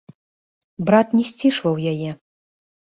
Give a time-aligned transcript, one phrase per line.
[0.87, 2.11] Брат не сцішваў яе.